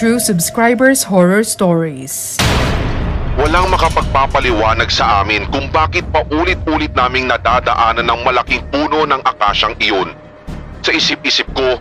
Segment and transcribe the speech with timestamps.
[0.00, 2.40] True Subscribers Horror Stories.
[3.36, 10.16] Walang makapagpapaliwanag sa amin kung bakit paulit-ulit naming nadadaanan ng malaking puno ng akasyang iyon.
[10.80, 11.76] Sa isip-isip ko,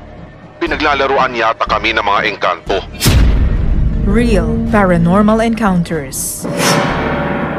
[0.59, 2.83] pinaglalaruan yata kami ng mga engkanto.
[4.03, 6.43] Real Paranormal Encounters.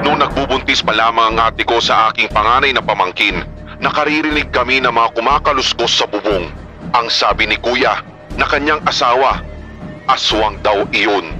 [0.04, 3.48] Noong nagbubuntis pa lamang ang ate ko sa aking panganay na pamangkin,
[3.80, 6.52] nakaririnig kami ng mga kumakaluskos sa bubong.
[6.92, 8.04] Ang sabi ni kuya
[8.36, 9.40] na kanyang asawa,
[10.10, 11.38] aswang daw iyon.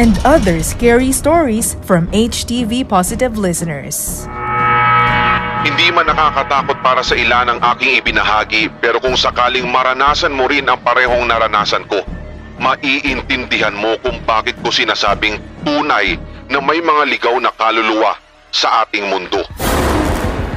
[0.00, 4.24] And other scary stories from HTV Positive listeners.
[5.60, 10.64] Hindi man nakakatakot para sa ilan ang aking ibinahagi pero kung sakaling maranasan mo rin
[10.72, 12.00] ang parehong naranasan ko,
[12.56, 16.16] maiintindihan mo kung bakit ko sinasabing tunay
[16.48, 18.16] na may mga ligaw na kaluluwa
[18.48, 19.44] sa ating mundo.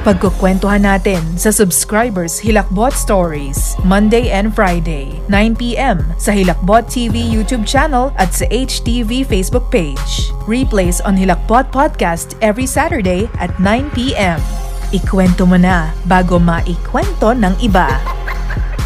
[0.03, 8.11] Pagkukwentuhan natin sa subscribers Hilakbot Stories, Monday and Friday, 9pm sa Hilakbot TV YouTube channel
[8.19, 10.35] at sa HTV Facebook page.
[10.43, 14.43] Replays on Hilakbot Podcast every Saturday at 9pm.
[14.91, 17.87] Ikwento mo na bago maikwento ng iba.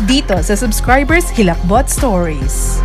[0.05, 2.77] Dito sa subscribers Hilakbot Stories.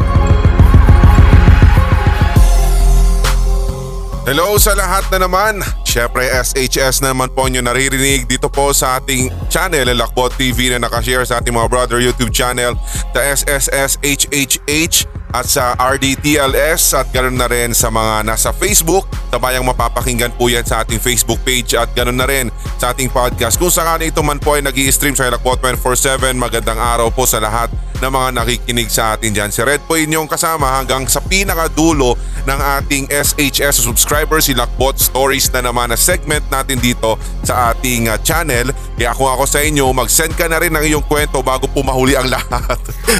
[4.24, 5.81] Hello sa lahat na naman.
[5.92, 11.28] Siyempre SHS naman po nyo naririnig dito po sa ating channel Lakbot TV na nakashare
[11.28, 12.72] sa ating mga brother YouTube channel
[13.12, 15.04] sa SSS HHH
[15.36, 19.04] at sa RDTLS at ganoon na rin sa mga nasa Facebook.
[19.32, 23.56] Sabayang mapapakinggan po yan sa ating Facebook page at ganoon na rin sa ating podcast.
[23.56, 27.40] Kung sakali ito man po ay nag stream sa Lakbot 24-7, magandang araw po sa
[27.40, 29.48] lahat ng mga nakikinig sa atin dyan.
[29.48, 35.46] Si Red po inyong kasama hanggang sa pinakadulo ng ating SHS subscribers, si Lakbot Stories
[35.54, 37.14] na naman na segment natin dito
[37.46, 38.74] sa ating uh, channel.
[38.98, 42.18] Kaya kung ako sa inyo, mag-send ka na rin ng iyong kwento bago po mahuli
[42.18, 42.76] ang lahat.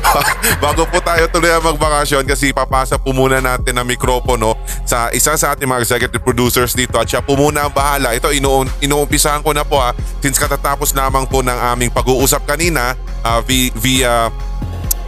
[0.64, 5.38] bago po tayo tuloy ang magbakasyon kasi papasa po muna natin ang mikropono sa isa
[5.38, 8.10] sa ating mga executive producers dito at siya po muna ang bahala.
[8.10, 12.99] Ito inu inuumpisahan ko na po ha since katatapos lamang po ng aming pag-uusap kanina
[13.22, 14.15] uh, via, via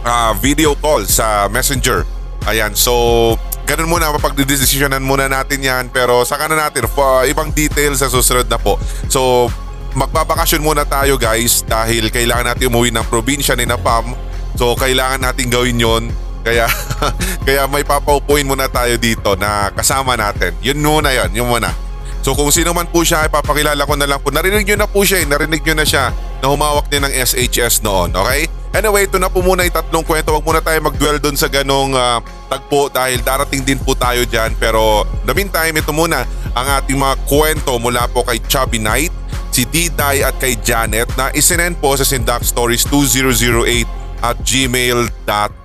[0.07, 2.07] uh, video call sa messenger.
[2.47, 3.35] Ayan, so
[3.67, 8.47] ganun muna, mapagdidesisyonan muna natin yan pero saka na natin uh, ibang details sa susunod
[8.47, 8.79] na po.
[9.11, 9.51] So
[9.99, 14.15] magbabakasyon muna tayo guys dahil kailangan natin umuwi ng probinsya ni Napam.
[14.55, 16.07] So kailangan natin gawin yon
[16.45, 16.69] kaya
[17.49, 20.53] kaya may papaupuin muna tayo dito na kasama natin.
[20.61, 21.73] Yun muna yon, yun muna.
[22.21, 24.29] So kung sino man po siya, ipapakilala ko na lang po.
[24.29, 27.85] Narinig nyo na po siya eh, narinig nyo na siya na humawak din ng SHS
[27.85, 28.49] noon, okay?
[28.73, 30.33] Anyway, ito na po muna yung tatlong kwento.
[30.33, 32.19] Huwag muna tayo mag-dwell doon sa ganong uh,
[32.49, 34.51] tagpo dahil darating din po tayo dyan.
[34.57, 39.13] Pero the meantime, ito muna ang ating mga kwento mula po kay Chubby Knight,
[39.53, 45.64] si Diday at kay Janet na isinend po sa Sindak Stories 2008 at gmail.com.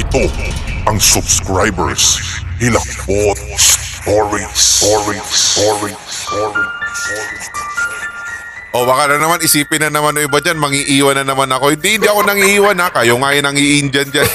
[0.00, 0.32] Ito
[0.88, 2.16] ang subscribers
[2.56, 7.44] Hilakbot Stories Stories Stories Stories
[8.72, 11.76] O baka na naman isipin na naman ng iba dyan, mangiiwan na naman ako.
[11.76, 12.88] Hindi, hindi ako nangiiwan ha.
[12.88, 14.30] Kayo nga yung nangiin-dyan dyan.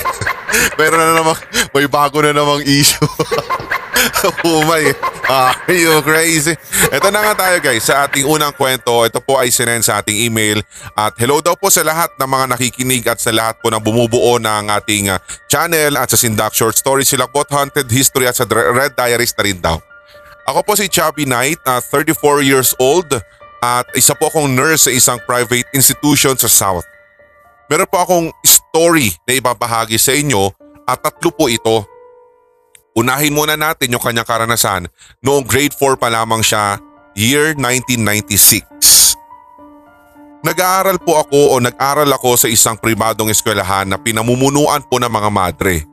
[0.78, 1.34] Pero na naman,
[1.74, 3.10] may bago na namang issue.
[4.46, 4.94] Umay.
[5.28, 6.56] Ah, you crazy.
[6.88, 9.04] Ito na nga tayo guys sa ating unang kwento.
[9.04, 10.64] Ito po ay sinend sa ating email.
[10.96, 14.40] At hello daw po sa lahat ng mga nakikinig at sa lahat po ng bumubuo
[14.40, 15.20] ng ating uh,
[15.52, 19.44] channel at sa Sindak Short Stories, sila po Haunted History at sa Red Diaries na
[19.44, 19.76] rin daw.
[20.48, 23.12] Ako po si Chubby Knight, uh, 34 years old
[23.60, 26.88] at isa po akong nurse sa isang private institution sa South.
[27.68, 30.56] Meron po akong story na ibabahagi sa inyo
[30.88, 31.97] at tatlo po ito.
[32.98, 34.90] Unahin muna natin yung kanyang karanasan
[35.22, 36.82] noong grade 4 pa lamang siya,
[37.14, 38.66] year 1996.
[40.42, 45.30] Nag-aaral po ako o nag-aral ako sa isang pribadong eskwelahan na pinamumunuan po ng mga
[45.30, 45.86] madre.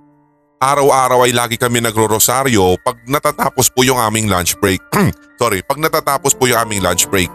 [0.65, 4.81] Araw-araw ay lagi kami nagro-rosaryo pag natatapos po yung aming lunch break.
[5.41, 7.29] Sorry, pag natatapos po yung aming lunch break.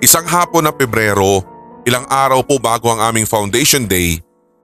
[0.00, 1.44] Isang hapon na Pebrero,
[1.84, 4.16] ilang araw po bago ang aming foundation day,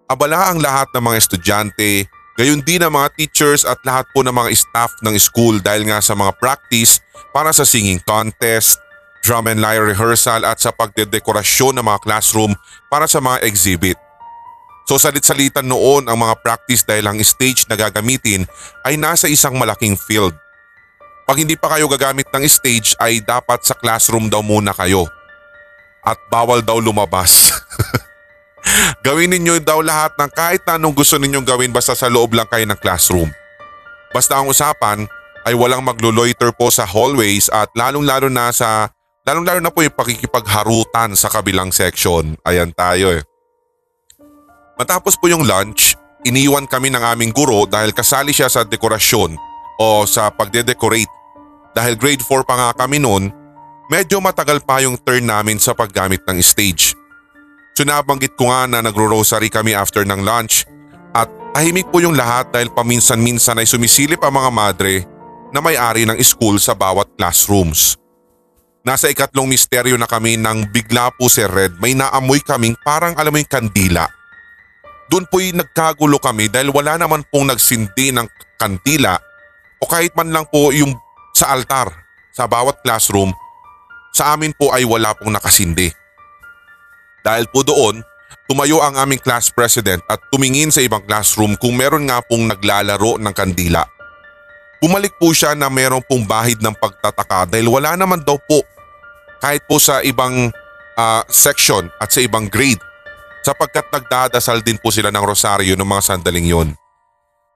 [0.09, 4.33] abala ang lahat ng mga estudyante, gayon din ang mga teachers at lahat po ng
[4.33, 7.03] mga staff ng school dahil nga sa mga practice
[7.33, 8.81] para sa singing contest,
[9.25, 12.53] drum and lyre rehearsal at sa pagdedekorasyon ng mga classroom
[12.91, 13.97] para sa mga exhibit.
[14.87, 18.45] So salit-salitan noon ang mga practice dahil ang stage na gagamitin
[18.83, 20.35] ay nasa isang malaking field.
[21.23, 25.07] Pag hindi pa kayo gagamit ng stage ay dapat sa classroom daw muna kayo.
[26.03, 27.55] At bawal daw lumabas.
[29.07, 32.65] gawin ninyo daw lahat ng kahit anong gusto ninyong gawin basta sa loob lang kayo
[32.67, 33.29] ng classroom.
[34.13, 35.09] Basta ang usapan
[35.43, 38.93] ay walang maglo-loiter po sa hallways at lalong-lalo na sa
[39.27, 42.37] lalong-lalo na po yung pakikipagharutan sa kabilang section.
[42.47, 43.23] Ayan tayo eh.
[44.79, 49.35] Matapos po yung lunch iniwan kami ng aming guro dahil kasali siya sa dekorasyon
[49.79, 51.11] o sa pagde-decorate.
[51.73, 53.33] Dahil grade 4 pa nga kami noon,
[53.91, 56.95] medyo matagal pa yung turn namin sa paggamit ng stage.
[57.73, 60.69] So nabanggit ko nga na nagro-rosary kami after ng lunch
[61.17, 64.95] at tahimik po yung lahat dahil paminsan-minsan ay sumisilip ang mga madre
[65.53, 67.97] na may-ari ng school sa bawat classrooms.
[68.83, 73.31] Nasa ikatlong misteryo na kami nang bigla po si Red may naamoy kaming parang alam
[73.31, 74.05] mo yung kandila.
[75.09, 78.27] Doon po'y nagkagulo kami dahil wala naman pong nagsindi ng
[78.57, 79.17] kandila
[79.81, 80.93] o kahit man lang po yung
[81.37, 81.89] sa altar
[82.33, 83.33] sa bawat classroom
[84.13, 86.02] sa amin po ay wala pong nakasindi.
[87.23, 88.03] Dahil po doon,
[88.51, 93.19] tumayo ang aming class president at tumingin sa ibang classroom kung meron nga pong naglalaro
[93.23, 93.87] ng kandila.
[94.83, 98.67] Bumalik po siya na meron pong bahid ng pagtataka dahil wala naman daw po
[99.39, 100.51] kahit po sa ibang
[100.99, 102.83] uh, section at sa ibang grade
[103.47, 106.69] sapagkat nagdadasal din po sila ng rosaryo ng mga sandaling yon.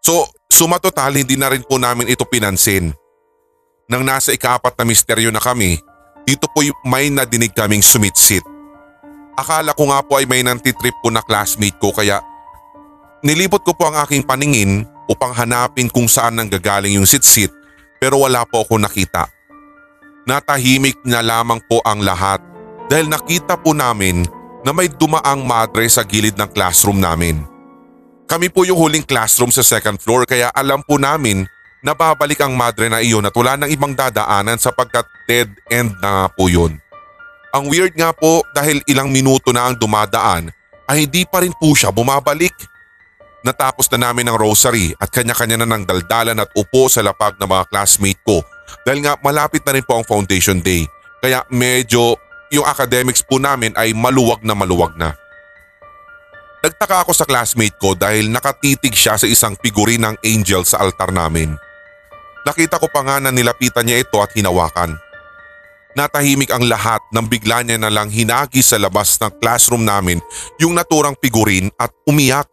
[0.07, 2.95] So suma total hindi na rin po namin ito pinansin.
[3.91, 5.79] Nang nasa ikaapat na misteryo na kami,
[6.27, 8.56] dito po may nadinig kaming sumitsit.
[9.37, 12.25] Akala ko nga po ay may nantitrip po na classmate ko kaya
[13.21, 17.53] nilipot ko po ang aking paningin upang hanapin kung saan nanggagaling yung sitsit
[18.01, 19.29] pero wala po ako nakita.
[20.27, 22.43] Natahimik na lamang po ang lahat
[22.89, 24.27] dahil nakita po namin
[24.67, 27.45] na may dumaang madre sa gilid ng classroom namin.
[28.27, 31.47] Kami po yung huling classroom sa second floor kaya alam po namin
[31.87, 36.27] na babalik ang madre na iyon at wala nang ibang dadaanan sapagkat dead end na
[36.27, 36.75] po yun.
[37.55, 40.51] Ang weird nga po dahil ilang minuto na ang dumadaan
[40.91, 42.55] ay hindi pa rin po siya bumabalik.
[43.47, 47.47] Natapos na namin ang rosary at kanya-kanya na ng daldalan at upo sa lapag ng
[47.47, 48.43] mga classmate ko
[48.83, 50.83] dahil nga malapit na rin po ang foundation day.
[51.23, 52.19] Kaya medyo
[52.51, 55.15] yung academics po namin ay maluwag na maluwag na.
[56.67, 61.15] Nagtaka ako sa classmate ko dahil nakatitig siya sa isang figurine ng angel sa altar
[61.15, 61.55] namin.
[62.43, 64.99] Nakita ko pa nga na nilapitan niya ito at hinawakan.
[65.97, 70.21] Natahimik ang lahat nang bigla niya na lang hinagi sa labas ng classroom namin
[70.61, 72.47] yung naturang figurine at umiyak.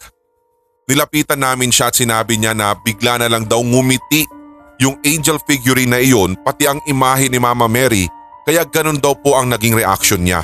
[0.88, 4.24] Nilapitan namin siya at sinabi niya na bigla na lang daw ngumiti
[4.80, 8.08] yung angel figurine na iyon pati ang imahe ni Mama Mary
[8.44, 10.44] kaya ganun daw po ang naging reaction niya.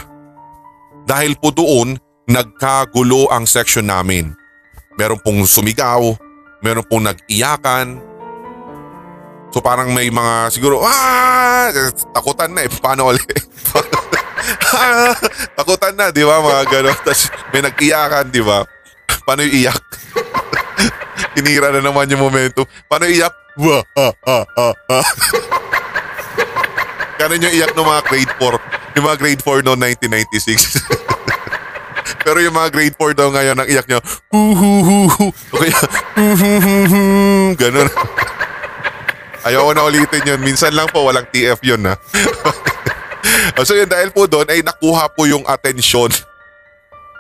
[1.04, 4.32] Dahil po doon, nagkagulo ang section namin.
[4.96, 6.16] Meron pong sumigaw,
[6.64, 8.09] meron pong nag-iyakan.
[9.50, 11.74] So parang may mga siguro, ah,
[12.14, 13.26] takutan na eh, paano ulit?
[15.58, 16.38] takutan na, di ba?
[16.38, 16.98] Mga gano'n.
[17.02, 18.62] Tapos may nag-iyakan, di ba?
[19.26, 19.82] Paano yung iyak?
[21.34, 22.66] Tinira na naman yung momentum.
[22.86, 23.34] Paano iyak?
[23.98, 24.38] Ha, ha.
[27.20, 28.96] Ganun yung iyak ng mga grade 4.
[28.96, 30.78] Yung mga grade 4 noong 1996.
[32.24, 34.00] Pero yung mga grade 4 daw ngayon, ang iyak niya,
[34.30, 35.26] hu hu hu hu.
[35.34, 35.80] O kaya,
[36.16, 37.02] hu hu hu hu.
[37.58, 37.90] Ganun.
[39.48, 40.42] Ayoko na ulitin yun.
[40.42, 41.96] Minsan lang po, walang TF yun ha.
[43.68, 46.12] so yun, dahil po doon ay nakuha po yung atensyon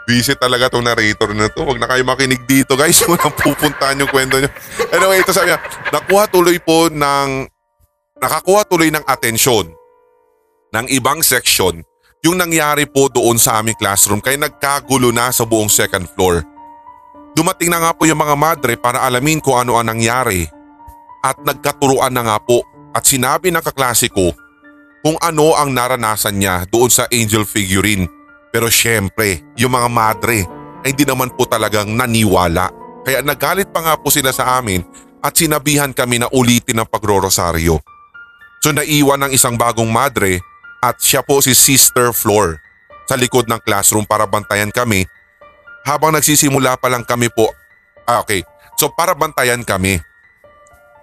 [0.09, 1.61] Busy talaga tong narrator na to.
[1.61, 2.97] Huwag na kayo makinig dito guys.
[3.05, 4.49] Walang pupuntahan yung kwento nyo.
[4.89, 5.61] Anyway, ito sabi niya,
[5.93, 7.45] nakuha tuloy po ng,
[8.17, 9.69] nakakuha tuloy ng atensyon
[10.73, 11.85] ng ibang section
[12.25, 16.41] yung nangyari po doon sa aming classroom kaya nagkagulo na sa buong second floor.
[17.37, 20.49] Dumating na nga po yung mga madre para alamin kung ano ang nangyari
[21.25, 22.63] at nagkaturuan na nga po
[22.95, 24.31] at sinabi ng kaklase ko
[24.99, 28.07] kung ano ang naranasan niya doon sa angel figurine
[28.49, 30.45] pero syempre, yung mga madre
[30.81, 32.73] ay hindi naman po talagang naniwala.
[33.05, 34.81] Kaya nagalit pa nga po sila sa amin
[35.21, 37.77] at sinabihan kami na ulitin ang pagrorosaryo.
[38.59, 40.41] So naiwan ng isang bagong madre
[40.83, 42.59] at siya po si Sister Floor
[43.07, 45.07] sa likod ng classroom para bantayan kami
[45.87, 47.47] habang nagsisimula pa lang kami po.
[48.03, 48.43] Ah okay,
[48.75, 50.01] so para bantayan kami.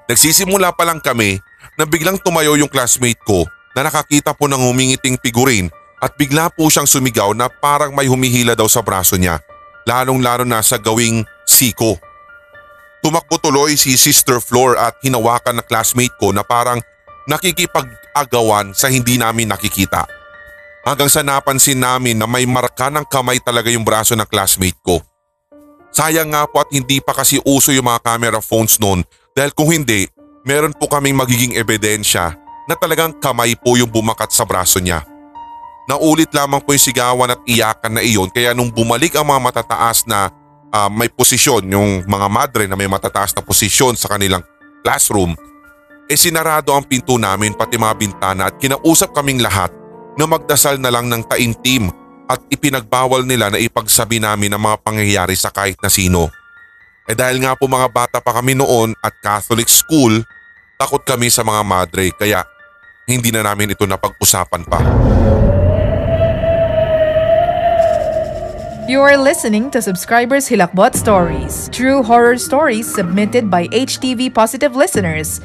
[0.07, 1.43] Nagsisimula pa lang kami
[1.75, 3.43] na biglang tumayo yung classmate ko
[3.75, 5.67] na nakakita po ng humingiting figurine
[5.99, 9.43] at bigla po siyang sumigaw na parang may humihila daw sa braso niya,
[9.83, 11.99] lalong lalo na sa gawing siko.
[13.03, 16.79] Tumakbo tuloy si Sister Floor at hinawakan na classmate ko na parang
[17.27, 20.07] nakikipag-agawan sa hindi namin nakikita.
[20.87, 25.03] Hanggang sa napansin namin na may marka ng kamay talaga yung braso ng classmate ko.
[25.91, 29.03] Sayang nga po at hindi pa kasi uso yung mga camera phones noon
[29.37, 30.09] dahil kung hindi,
[30.49, 32.33] meron po kaming magiging ebidensya
[32.64, 35.05] na talagang kamay po yung bumakat sa braso niya.
[35.87, 40.02] Naulit lamang po yung sigawan at iyakan na iyon kaya nung bumalik ang mga matataas
[40.09, 40.33] na
[40.73, 44.43] uh, may posisyon, yung mga madre na may matataas na posisyon sa kanilang
[44.83, 45.37] classroom,
[46.09, 49.71] eh sinarado ang pinto namin pati mga bintana at kinausap kaming lahat
[50.16, 51.93] na magdasal na lang ng taimtim
[52.26, 56.33] at ipinagbawal nila na ipagsabi namin ang mga pangyayari sa kahit na sino.
[57.07, 60.27] Eh dahil nga po mga bata pa kami noon at Catholic school,
[60.75, 62.43] takot kami sa mga madre kaya
[63.07, 64.83] hindi na namin ito napag-usapan pa.
[68.87, 75.39] You are listening to Subscribers Hilakbot Stories, true horror stories submitted by HTV Positive listeners.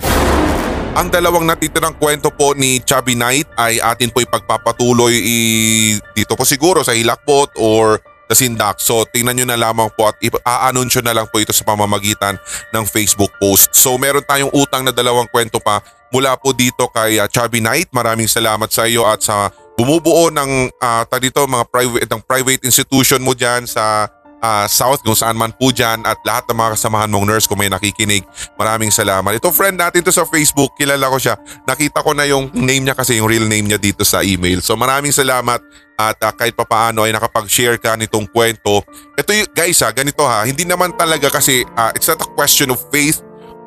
[0.91, 6.41] Ang dalawang natitirang kwento po ni Chubby Knight ay atin po ipagpapatuloy i- dito po
[6.41, 8.79] siguro sa Hilakbot or sa Sindak.
[8.79, 12.39] So tingnan nyo na lamang po at i-anunsyo na lang po ito sa pamamagitan
[12.71, 13.75] ng Facebook post.
[13.75, 15.83] So meron tayong utang na dalawang kwento pa
[16.15, 17.91] mula po dito kay uh, Chubby Knight.
[17.91, 23.19] Maraming salamat sa iyo at sa bumubuo ng uh, dito mga private ng private institution
[23.19, 24.07] mo diyan sa
[24.41, 27.62] uh, South kung saan man po dyan at lahat ng mga kasamahan mong nurse kung
[27.62, 28.25] may nakikinig.
[28.57, 29.38] Maraming salamat.
[29.38, 31.38] Ito friend natin to sa Facebook, kilala ko siya.
[31.63, 34.60] Nakita ko na yung name niya kasi yung real name niya dito sa email.
[34.60, 35.62] So maraming salamat
[35.95, 38.81] at uh, kahit papaano ay nakapag-share ka nitong kwento.
[39.15, 42.74] Ito yung, guys ha, ganito ha, hindi naman talaga kasi uh, it's not a question
[42.74, 43.21] of faith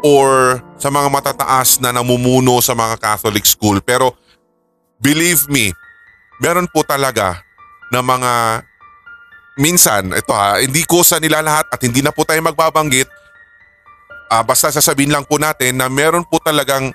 [0.04, 3.78] or sa mga matataas na namumuno sa mga Catholic school.
[3.80, 4.12] Pero
[4.98, 5.72] believe me,
[6.42, 7.40] meron po talaga
[7.94, 8.32] na mga
[9.58, 13.06] minsan, ito ha, hindi ko sa nila lahat at hindi na po tayo magbabanggit.
[14.32, 16.90] Uh, basta sasabihin lang po natin na meron po talagang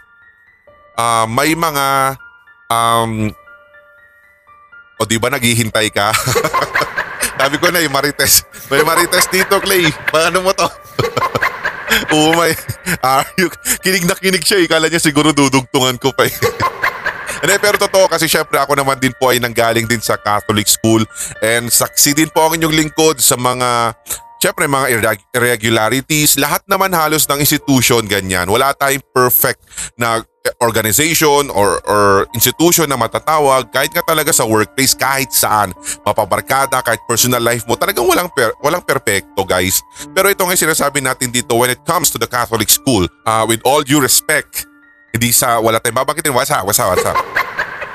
[0.97, 2.17] uh, may mga
[2.67, 3.31] um,
[4.99, 6.11] o di ba naghihintay ka?
[7.39, 8.43] Sabi ko na yung Marites.
[8.67, 9.87] May Marites dito, Clay.
[10.11, 10.67] Paano mo to?
[12.13, 12.51] Oo, may...
[12.99, 13.23] Uh,
[13.79, 14.59] kinig na kinig siya.
[14.59, 16.35] Ikala niya siguro dudugtungan ko pa eh.
[17.39, 21.08] Hindi, pero totoo kasi syempre ako naman din po ay nanggaling din sa Catholic school
[21.39, 23.96] and saksi din po ang inyong lingkod sa mga
[24.43, 26.36] syempre mga irregularities.
[26.36, 28.51] Lahat naman halos ng institution ganyan.
[28.51, 29.63] Wala tayong perfect
[29.96, 30.24] na
[30.63, 35.75] organization or, or institution na matatawag kahit nga talaga sa workplace kahit saan
[36.08, 39.84] mapabarkada kahit personal life mo talagang walang per, walang perpekto guys
[40.15, 43.62] pero ito nga sinasabi natin dito when it comes to the Catholic school uh, with
[43.67, 44.65] all due respect
[45.13, 47.11] hindi sa wala tayong babagitin, wasa, wasa, wasa.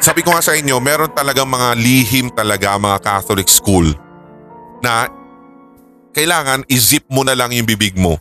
[0.03, 3.89] Sabi ko nga sa inyo, meron talagang mga lihim talaga mga Catholic school
[4.85, 5.09] na
[6.13, 8.21] kailangan i-zip mo na lang yung bibig mo.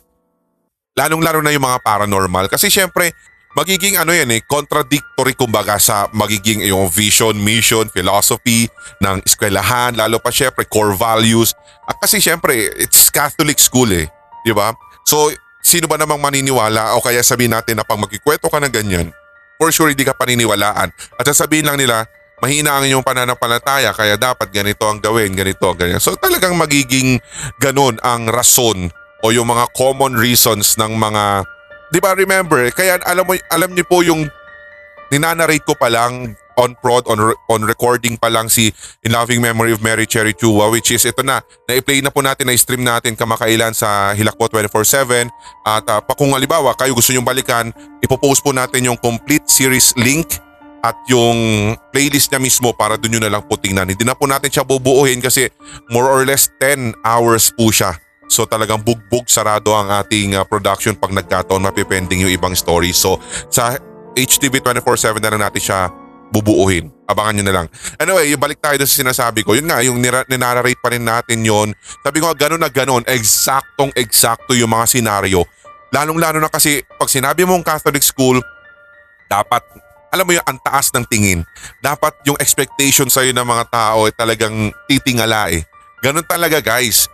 [0.96, 2.48] Lalong-lalo na yung mga paranormal.
[2.48, 3.12] Kasi syempre,
[3.54, 8.66] magiging ano yan eh, contradictory kumbaga sa magiging yung vision, mission, philosophy
[8.98, 11.54] ng eskwelahan, lalo pa syempre core values.
[11.86, 14.10] At kasi syempre, it's Catholic school eh,
[14.42, 14.74] di ba?
[15.06, 15.30] So
[15.64, 19.08] sino ba namang maniniwala o kaya sabihin natin na pag magkikwento ka ng ganyan,
[19.56, 20.92] for sure hindi ka paniniwalaan.
[21.16, 22.04] At sasabihin lang nila,
[22.44, 26.04] mahina ang iyong pananampalataya kaya dapat ganito ang gawin, ganito ganyan.
[26.04, 27.16] So talagang magiging
[27.56, 28.92] ganun ang rason
[29.24, 31.48] o yung mga common reasons ng mga
[31.88, 34.28] 'di ba remember kaya alam mo alam niyo po yung
[35.08, 37.18] ninanarrate ko pa lang on prod, on,
[37.50, 38.70] on recording pa lang si
[39.02, 42.50] In Loving Memory of Mary Cherry Chua which is ito na, na-play na po natin,
[42.50, 45.30] na-stream natin kamakailan sa Hilakbo 24-7
[45.66, 47.70] at uh, pa kung halimbawa kayo gusto nyong balikan,
[48.02, 50.40] ipopost po natin yung complete series link
[50.84, 53.88] at yung playlist niya mismo para doon nyo na lang po tingnan.
[53.88, 55.48] Hindi na po natin siya bubuuhin kasi
[55.88, 57.96] more or less 10 hours po siya.
[58.28, 62.92] So talagang bugbog sarado ang ating uh, production pag nagkataon mapipending yung ibang story.
[62.92, 63.16] So
[63.48, 63.80] sa
[64.12, 65.80] HTV 24-7 na lang natin siya
[66.34, 66.90] bubuuhin.
[67.06, 67.66] Abangan nyo na lang.
[68.02, 69.54] Anyway, yung balik tayo sa sinasabi ko.
[69.54, 71.70] Yun nga, yung ninarrate pa rin natin yon.
[72.02, 75.46] Sabi ko, ganun na ganun, eksaktong eksakto yung mga senaryo.
[75.94, 78.42] Lalong-lalo na kasi pag sinabi mong Catholic school,
[79.30, 79.62] dapat,
[80.10, 81.46] alam mo yung ang taas ng tingin.
[81.78, 85.62] Dapat yung expectation sa'yo ng mga tao ay talagang titingala eh.
[86.02, 87.06] Ganun talaga guys.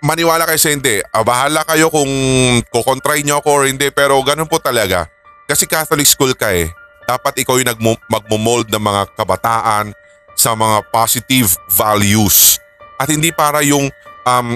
[0.00, 1.02] Maniwala kayo sa hindi.
[1.12, 2.08] Ah, bahala kayo kung
[2.72, 5.10] kukontry nyo ako or hindi pero ganun po talaga.
[5.44, 6.70] Kasi Catholic school ka eh
[7.10, 9.90] dapat ikaw yung magmo-mold ng mga kabataan
[10.38, 12.62] sa mga positive values.
[13.02, 13.90] At hindi para yung
[14.24, 14.48] um,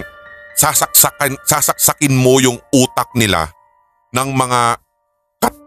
[0.54, 3.50] sasaksakin, sasaksakin mo yung utak nila
[4.14, 4.78] ng mga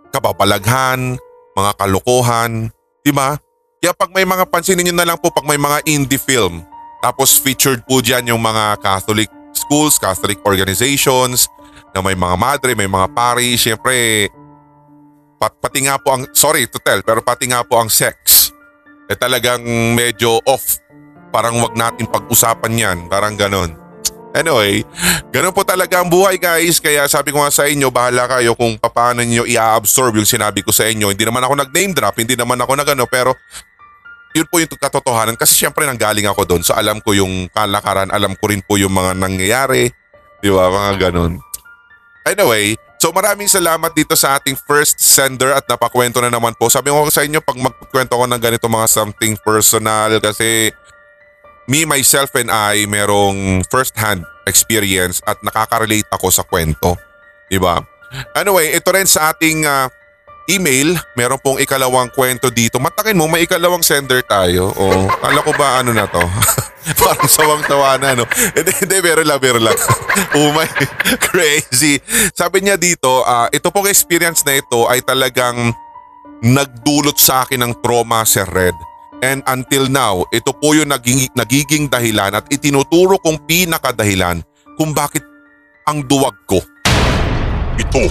[0.07, 1.19] kababalaghan,
[1.53, 2.71] mga kalokohan,
[3.03, 3.35] di ba?
[3.83, 6.63] Kaya pag may mga pansinin nyo na lang po pag may mga indie film,
[7.03, 11.51] tapos featured po dyan yung mga Catholic schools, Catholic organizations,
[11.91, 14.25] na may mga madre, may mga pari, syempre
[15.37, 18.49] pat, pati nga po ang, sorry to tell, pero pati nga po ang sex,
[19.07, 19.63] eh talagang
[19.95, 20.81] medyo off.
[21.31, 23.87] Parang wag natin pag-usapan yan, parang ganon.
[24.37, 24.85] Anyway,
[25.33, 26.77] ganun po talaga ang buhay guys.
[26.77, 30.69] Kaya sabi ko nga sa inyo, bahala kayo kung paano niyo i-absorb yung sinabi ko
[30.69, 31.09] sa inyo.
[31.09, 33.33] Hindi naman ako nag-name drop, hindi naman ako nagano pero
[34.37, 36.61] yun po yung katotohanan kasi syempre nanggaling ako doon.
[36.61, 39.89] So alam ko yung kalakaran, alam ko rin po yung mga nangyayari.
[40.37, 40.69] Di ba?
[40.69, 41.41] Mga ganun.
[42.27, 46.65] Anyway, So maraming salamat dito sa ating first sender at napakwento na naman po.
[46.65, 50.73] Sabi ko sa inyo pag magkwento ko ng ganito mga something personal kasi
[51.69, 56.97] me, myself and I merong first-hand experience at nakaka-relate ako sa kwento.
[57.51, 57.83] Diba?
[58.33, 59.91] Anyway, ito rin sa ating uh,
[60.47, 62.79] email, meron pong ikalawang kwento dito.
[62.79, 64.71] Matakin mo, may ikalawang sender tayo.
[64.73, 66.23] O, kala ko ba ano na to?
[67.03, 68.23] Parang sawang-tawa na, no?
[68.55, 69.75] Hindi, hindi, pero lang, pero lang.
[70.39, 70.67] oh my,
[71.27, 71.99] crazy.
[72.31, 75.75] Sabi niya dito, uh, ito pong experience na ito ay talagang
[76.39, 78.75] nagdulot sa akin ng trauma, Sir Red.
[79.19, 84.45] And until now, ito po yung naging, nagiging dahilan at itinuturo kong pinakadahilan
[84.77, 85.25] kung bakit
[85.89, 86.61] ang duwag ko.
[87.75, 88.07] Ito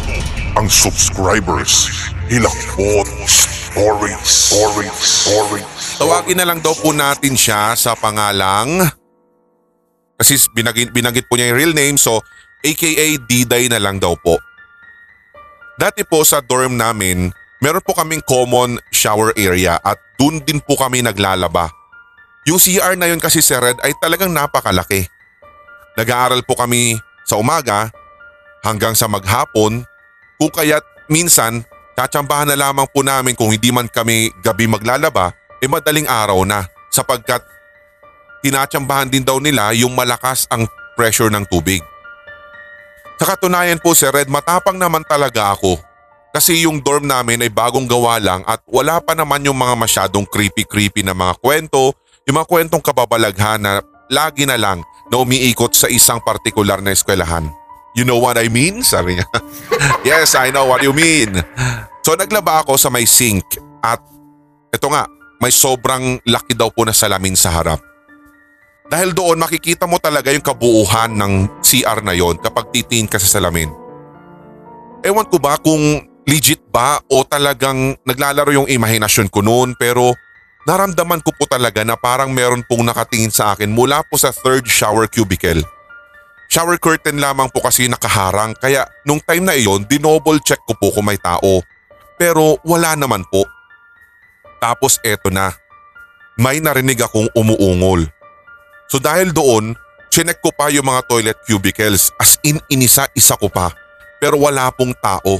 [0.56, 1.92] ang subscribers.
[2.32, 4.24] Hilakbot Stories.
[4.24, 4.96] Stories.
[4.96, 5.68] Stories.
[6.00, 8.88] Tawagin na lang daw po natin siya sa pangalang
[10.16, 12.24] kasi binagit, binagit po niya yung real name so
[12.64, 14.40] aka Diday na lang daw po.
[15.76, 17.28] Dati po sa dorm namin,
[17.60, 21.68] meron po kaming common shower area at dun din po kami naglalaba.
[22.48, 25.04] Yung CR na yun kasi si Red ay talagang napakalaki.
[26.00, 26.96] Nag-aaral po kami
[27.28, 27.92] sa umaga
[28.64, 29.84] hanggang sa maghapon
[30.36, 31.64] kung kaya't minsan
[31.96, 36.68] katsambahan na lamang po namin kung hindi man kami gabi maglalaba eh madaling araw na
[36.92, 37.40] sapagkat
[38.44, 41.80] tinatsambahan din daw nila yung malakas ang pressure ng tubig.
[43.16, 45.80] Sa katunayan po si Red matapang naman talaga ako
[46.36, 50.28] kasi yung dorm namin ay bagong gawa lang at wala pa naman yung mga masyadong
[50.28, 51.96] creepy-creepy na mga kwento,
[52.28, 53.80] yung mga kwentong kababalaghan na
[54.12, 57.48] lagi na lang na umiikot sa isang partikular na eskwelahan.
[57.96, 58.84] You know what I mean?
[58.84, 59.24] Sabi niya.
[60.08, 61.32] yes, I know what you mean.
[62.04, 64.04] So naglaba ako sa may sink at
[64.68, 65.08] ito nga,
[65.40, 67.80] may sobrang laki daw po na salamin sa harap.
[68.86, 71.32] Dahil doon makikita mo talaga yung kabuuhan ng
[71.64, 73.72] CR na yon kapag titingin ka sa salamin.
[75.02, 80.12] Ewan ko ba kung legit ba o talagang naglalaro yung imahinasyon ko noon pero
[80.68, 84.68] naramdaman ko po talaga na parang meron pong nakatingin sa akin mula po sa third
[84.68, 85.64] shower cubicle.
[86.56, 90.88] Shower curtain lamang po kasi nakaharang kaya nung time na iyon dinoble check ko po
[90.88, 91.60] kung may tao.
[92.16, 93.44] Pero wala naman po.
[94.56, 95.52] Tapos eto na.
[96.40, 98.08] May narinig akong umuungol.
[98.88, 99.76] So dahil doon,
[100.08, 103.76] chinek ko pa yung mga toilet cubicles as in inisa-isa ko pa
[104.16, 105.36] pero wala pong tao.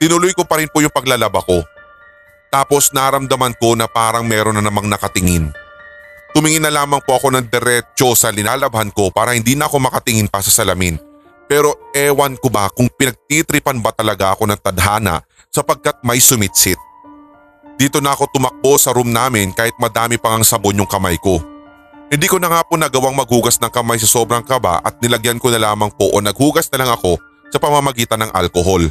[0.00, 1.60] Tinuloy ko pa rin po yung paglalaba ko.
[2.48, 5.52] Tapos naramdaman ko na parang meron na namang nakatingin.
[6.32, 10.32] Tumingin na lamang po ako ng diretso sa linalabhan ko para hindi na ako makatingin
[10.32, 10.96] pa sa salamin.
[11.44, 15.20] Pero ewan ko ba kung pinagtitripan ba talaga ako ng tadhana
[15.52, 16.80] sapagkat may sumitsit.
[17.76, 21.36] Dito na ako tumakbo sa room namin kahit madami pang ang sabon yung kamay ko.
[22.08, 25.52] Hindi ko na nga po nagawang maghugas ng kamay sa sobrang kaba at nilagyan ko
[25.52, 27.20] na lamang po o naghugas na lang ako
[27.52, 28.88] sa pamamagitan ng alkohol.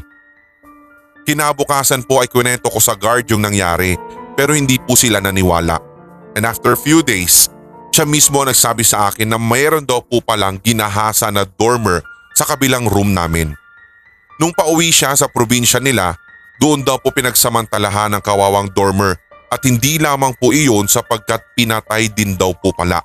[1.26, 3.98] Kinabukasan po ay kwento ko sa guard yung nangyari
[4.38, 5.91] pero hindi po sila naniwala.
[6.36, 7.52] And after a few days,
[7.92, 12.00] siya mismo nagsabi sa akin na mayroon daw po palang ginahasa na dormer
[12.32, 13.52] sa kabilang room namin.
[14.40, 16.16] Nung pauwi siya sa probinsya nila,
[16.58, 19.20] doon daw po pinagsamantalahan ng kawawang dormer
[19.52, 23.04] at hindi lamang po iyon sapagkat pinatay din daw po pala.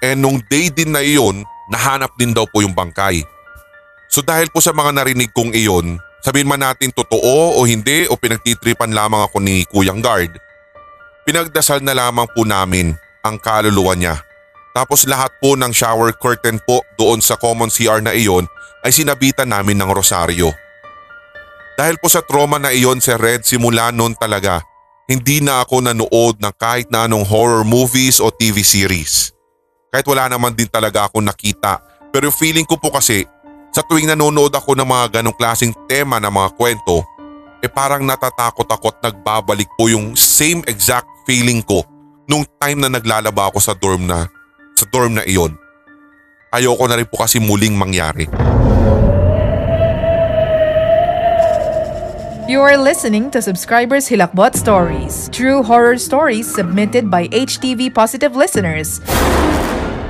[0.00, 3.20] E nung day din na iyon, nahanap din daw po yung bangkay.
[4.08, 8.16] So dahil po sa mga narinig kong iyon, sabihin man natin totoo o hindi o
[8.16, 10.32] pinagtitripan lamang ako ni Kuyang Guard,
[11.24, 14.20] pinagdasal na lamang po namin ang kaluluwa niya.
[14.76, 18.44] Tapos lahat po ng shower curtain po doon sa common CR na iyon
[18.84, 20.52] ay sinabitan namin ng rosaryo.
[21.74, 24.62] Dahil po sa trauma na iyon si Red simula noon talaga,
[25.10, 29.34] hindi na ako nanood ng kahit na anong horror movies o TV series.
[29.90, 31.82] Kahit wala naman din talaga ako nakita
[32.14, 33.26] pero feeling ko po kasi
[33.74, 37.02] sa tuwing nanonood ako ng mga ganong klaseng tema ng mga kwento,
[37.64, 41.80] eh parang natatakot ako at nagbabalik po yung same exact feeling ko
[42.28, 44.28] nung time na naglalaba ako sa dorm na
[44.76, 45.56] sa dorm na iyon.
[46.52, 48.28] Ayoko na rin po kasi muling mangyari.
[52.44, 59.00] You are listening to Subscribers Hilakbot Stories, true horror stories submitted by HTV Positive listeners.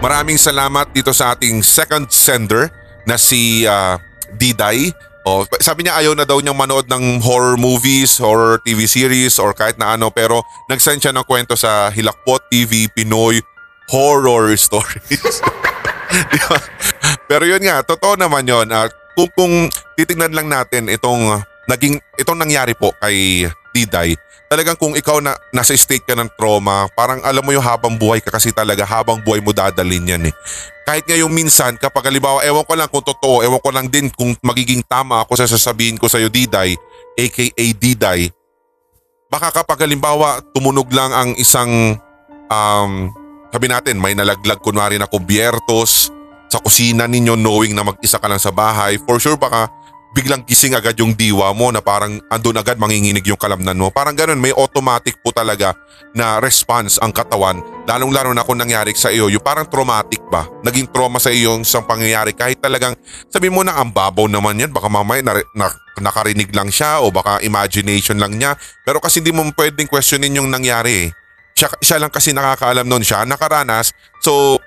[0.03, 2.75] Maraming salamat dito sa ating second sender
[3.07, 3.97] na si uh,
[4.35, 4.91] Diday.
[5.25, 9.57] Oh, sabi niya ayaw na daw niyang manood ng horror movies, horror TV series or
[9.57, 13.41] kahit na ano pero nag-send siya ng kwento sa Hilakbot TV Pinoy
[13.89, 15.41] Horror Stories.
[17.31, 18.69] Pero yun nga, totoo naman yun.
[18.69, 19.55] Uh, kung, kung
[19.97, 24.15] titignan lang natin itong naging itong nangyari po kay Diday,
[24.55, 28.23] talagang kung ikaw na nasa state ka ng trauma, parang alam mo yung habang buhay
[28.23, 30.35] ka kasi talaga habang buhay mo dadalhin yan eh.
[30.87, 34.31] Kahit ngayong minsan kapag halimbawa ewan ko lang kung totoo, ewan ko lang din kung
[34.47, 36.79] magiging tama ako sa sasabihin ko sa iyo Diday,
[37.19, 38.31] aka Diday,
[39.27, 41.99] baka kapag halimbawa tumunog lang ang isang
[42.47, 43.11] um,
[43.51, 46.15] sabi natin may nalaglag kunwari na kubyertos
[46.47, 49.67] sa kusina ninyo knowing na mag-isa ka lang sa bahay, for sure baka
[50.15, 53.91] biglang gising agad yung diwa mo na parang andun agad manginginig yung kalamnan mo.
[53.91, 55.75] Parang ganun, may automatic po talaga
[56.15, 57.59] na response ang katawan.
[57.91, 60.47] Lalong-lalo na kung nangyari sa iyo, yung parang traumatic ba?
[60.63, 62.95] Naging trauma sa iyo yung isang pangyayari kahit talagang
[63.27, 65.67] sabi mo na ang babaw naman yan, baka mamaya na, na,
[65.99, 68.55] nakarinig lang siya o baka imagination lang niya.
[68.87, 71.15] Pero kasi hindi mo pwedeng questionin yung nangyari eh.
[71.59, 73.91] Siya, siya lang kasi nakakaalam noon siya, nakaranas.
[74.23, 74.63] So,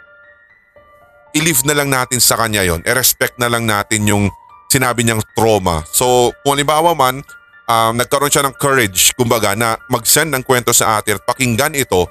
[1.36, 2.84] i-leave na lang natin sa kanya yon.
[2.84, 4.28] I-respect na lang natin yung
[4.68, 5.84] sinabi niyang trauma.
[5.92, 7.24] So kung halimbawa man,
[7.68, 12.08] um, nagkaroon siya ng courage, kumbaga, na mag-send ng kwento sa atin at pakinggan ito,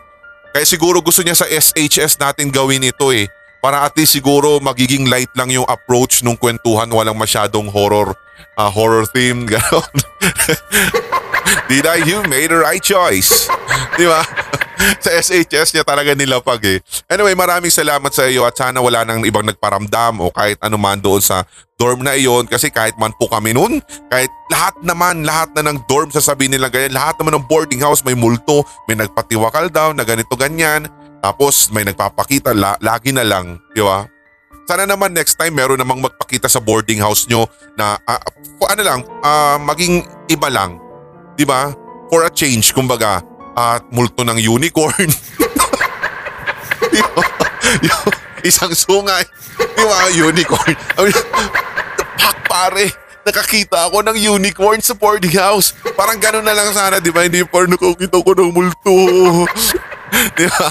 [0.52, 3.28] kaya siguro gusto niya sa SHS natin gawin ito eh.
[3.60, 8.16] Para at least siguro magiging light lang yung approach nung kwentuhan, walang masyadong horror,
[8.56, 9.44] uh, horror theme.
[11.68, 12.00] Did I?
[12.06, 13.50] You made the right choice.
[13.98, 14.22] Di ba?
[15.04, 16.78] sa SHS niya talaga nilapag eh.
[17.08, 21.00] Anyway, maraming salamat sa iyo at sana wala nang ibang nagparamdam o kahit ano man
[21.00, 21.44] doon sa
[21.76, 25.84] dorm na iyon kasi kahit man po kami noon, kahit lahat naman, lahat na ng
[25.88, 30.04] dorm sasabihin nila ganyan, lahat naman ng boarding house may multo, may nagpatiwakal daw na
[30.04, 30.88] ganito ganyan,
[31.20, 34.08] tapos may nagpapakita, la, lagi na lang, di ba?
[34.66, 37.46] Sana naman next time meron namang magpakita sa boarding house nyo
[37.78, 38.20] na uh,
[38.66, 40.82] ano lang, uh, maging iba lang.
[41.38, 41.70] Di ba?
[42.10, 43.22] For a change, kumbaga
[43.56, 45.08] at multo ng unicorn.
[47.88, 48.04] yung,
[48.44, 49.24] isang sungay.
[49.56, 50.12] Di ba?
[50.12, 50.76] Unicorn.
[52.20, 52.92] Pak pare.
[53.26, 55.74] Nakakita ako ng unicorn sa boarding house.
[55.98, 57.26] Parang gano'n na lang sana, di ba?
[57.26, 58.94] Hindi pa nakakita ko ng multo.
[60.38, 60.68] di ba?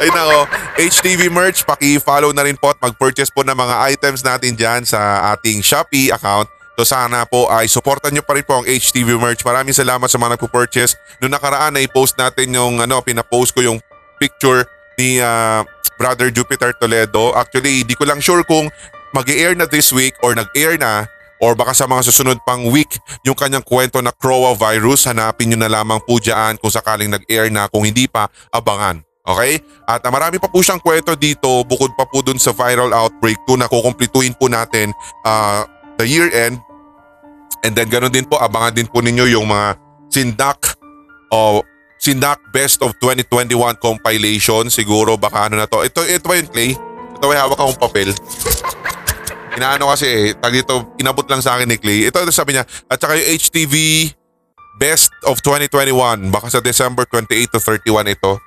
[0.00, 0.48] Ay nako,
[0.80, 5.32] HTV merch, paki-follow na rin po at mag-purchase po ng mga items natin dyan sa
[5.32, 6.48] ating Shopee account
[6.78, 9.42] So sana po ay supportan nyo pa rin po ang HTV merch.
[9.42, 10.94] Maraming salamat sa mga nagpo-purchase.
[11.18, 13.82] Noong nakaraan ay post natin yung ano, pinapost ko yung
[14.22, 14.62] picture
[14.94, 15.66] ni uh,
[15.98, 17.34] Brother Jupiter Toledo.
[17.34, 18.70] Actually, di ko lang sure kung
[19.10, 21.10] mag air na this week or nag-air na
[21.42, 22.94] or baka sa mga susunod pang week
[23.26, 25.10] yung kanyang kwento na Croa virus.
[25.10, 27.66] Hanapin nyo na lamang po dyan kung sakaling nag-air na.
[27.66, 29.02] Kung hindi pa, abangan.
[29.26, 29.58] Okay?
[29.82, 33.42] At uh, marami pa po siyang kwento dito bukod pa po dun sa viral outbreak
[33.50, 34.94] 2 na kukumplituhin po natin
[35.26, 35.66] uh,
[35.98, 36.62] the year end
[37.66, 39.76] And then ganoon din po, abangan din po ninyo yung mga
[40.08, 40.78] Sindak
[41.28, 41.60] o
[41.98, 44.70] Sindak Best of 2021 compilation.
[44.70, 45.82] Siguro baka ano na to.
[45.82, 46.70] Ito, ito yung Clay?
[47.18, 48.14] Ito ba hawak akong papel?
[49.58, 52.06] Inaano kasi eh, tag dito, inabot lang sa akin ni Clay.
[52.06, 53.74] Ito, ito sabi niya, at saka yung HTV
[54.78, 56.30] Best of 2021.
[56.30, 58.38] Baka sa December 28 to 31 ito.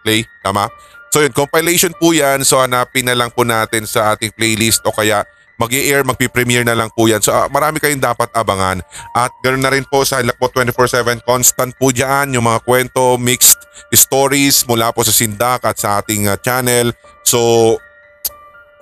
[0.00, 0.72] Clay, tama?
[1.12, 2.40] So yun, compilation po yan.
[2.42, 5.22] So hanapin na lang po natin sa ating playlist o kaya
[5.64, 7.24] mag air magpi-premiere na lang po yan.
[7.24, 8.84] So uh, marami kayong dapat abangan.
[9.16, 13.64] At ganoon na rin po sa Hilakbot 24-7, constant po dyan yung mga kwento, mixed
[13.96, 16.92] stories mula po sa Sindak at sa ating uh, channel.
[17.24, 17.80] So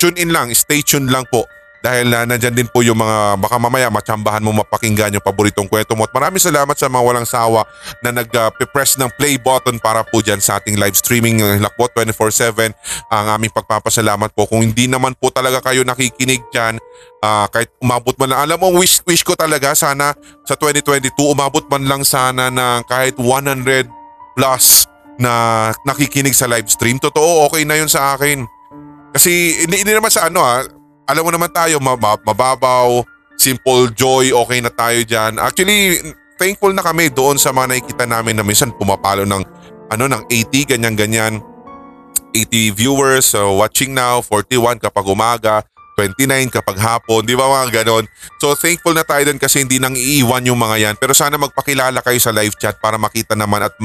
[0.02, 1.46] tune in lang, stay tuned lang po
[1.82, 5.98] dahil uh, nandyan din po yung mga baka mamaya matsambahan mo mapakinggan yung paboritong kwento
[5.98, 6.06] mo.
[6.06, 7.66] At maraming salamat sa mga walang sawa
[8.06, 12.70] na nag-press ng play button para po dyan sa ating live streaming ng Lakbot 24-7.
[13.10, 14.46] Ang aming pagpapasalamat po.
[14.46, 16.78] Kung hindi naman po talaga kayo nakikinig dyan,
[17.26, 18.40] uh, kahit umabot man lang.
[18.46, 20.14] Alam mo, wish, wish ko talaga sana
[20.46, 23.90] sa 2022 umabot man lang sana ng kahit 100
[24.38, 24.86] plus
[25.18, 27.02] na nakikinig sa live stream.
[27.02, 28.46] Totoo, okay na yun sa akin.
[29.12, 30.64] Kasi hindi, hindi naman sa ano ha,
[31.06, 33.02] alam mo naman tayo, mababaw,
[33.34, 35.38] simple joy, okay na tayo dyan.
[35.42, 35.98] Actually,
[36.38, 39.42] thankful na kami doon sa mga nakikita namin na minsan pumapalo ng
[39.92, 41.34] ano ng 80 ganyan ganyan
[42.32, 45.60] 80 viewers so watching now 41 kapag umaga
[46.00, 48.08] 29 kapag hapon di ba mga ganon?
[48.40, 50.94] So thankful na tayo din kasi hindi nang iiwan yung mga yan.
[50.96, 53.76] Pero sana magpakilala kayo sa live chat para makita naman at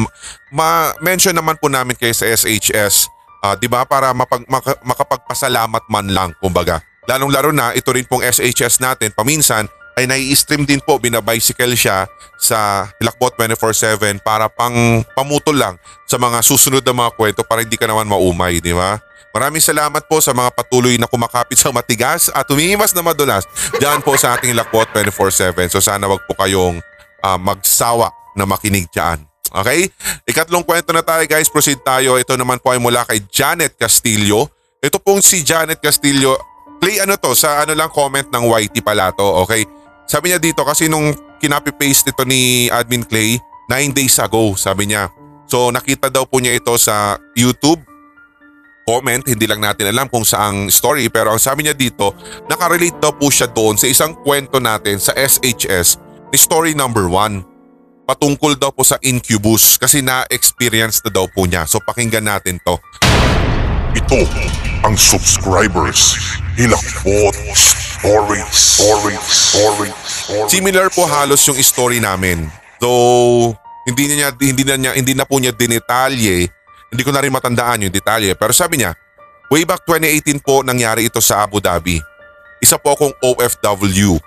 [0.47, 3.11] ma-mention naman po namin kayo sa SHS
[3.43, 3.83] uh, ah, di ba?
[3.85, 9.15] Para mapag, maka, makapagpasalamat man lang kumbaga Lalong laro na ito rin pong SHS natin
[9.15, 12.05] paminsan ay nai-stream din po, binabicycle siya
[12.37, 17.73] sa Hilakbot 24-7 para pang pamutol lang sa mga susunod na mga kwento para hindi
[17.81, 19.01] ka naman maumay, di ba?
[19.33, 23.49] Maraming salamat po sa mga patuloy na kumakapit sa matigas at tumihimas na madulas
[23.81, 25.73] dyan po sa ating Hilakbot 24-7.
[25.73, 26.77] So sana wag po kayong
[27.25, 29.25] uh, magsawa na makinig dyan.
[29.49, 29.89] Okay?
[30.29, 32.21] Ikatlong kwento na tayo guys, proceed tayo.
[32.21, 34.49] Ito naman po ay mula kay Janet Castillo.
[34.77, 36.56] Ito pong si Janet Castillo
[36.87, 39.67] Play ano to, sa ano lang comment ng YT pala to, okay?
[40.07, 43.35] Sabi niya dito kasi nung kinapi-paste ito ni Admin Clay,
[43.67, 45.11] 9 days ago, sabi niya.
[45.51, 47.83] So nakita daw po niya ito sa YouTube
[48.87, 52.15] comment, hindi lang natin alam kung saang story pero ang sabi niya dito,
[52.47, 55.99] nakarelate daw po siya doon sa isang kwento natin sa SHS
[56.39, 61.67] story number 1 patungkol daw po sa incubus kasi na-experience na daw po niya.
[61.67, 62.79] So pakinggan natin to.
[63.91, 64.23] Ito
[64.85, 66.13] ang subscribers
[66.53, 72.45] Hilakbot Stories Stories Stories Stories Similar po halos yung story namin.
[72.77, 73.57] Though
[73.89, 76.45] hindi niya hindi na niya hindi na po niya dinetalye,
[76.93, 78.37] hindi ko na rin matandaan yung detalye.
[78.37, 78.93] Pero sabi niya,
[79.49, 81.97] way back 2018 po nangyari ito sa Abu Dhabi.
[82.61, 84.19] Isa po akong OFW.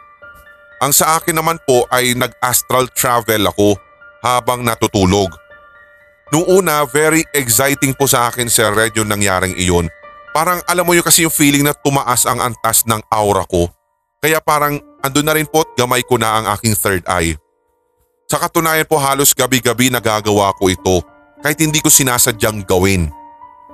[0.80, 3.76] Ang sa akin naman po ay nag-astral travel ako
[4.24, 5.28] habang natutulog.
[6.30, 9.90] Nung una, very exciting po sa akin Red yung nangyaring iyon.
[10.30, 13.66] Parang alam mo yung kasi yung feeling na tumaas ang antas ng aura ko.
[14.22, 17.34] Kaya parang andun na rin po at gamay ko na ang aking third eye.
[18.30, 21.02] Sa katunayan po halos gabi-gabi nagagawa ko ito
[21.42, 23.10] kahit hindi ko sinasadyang gawin.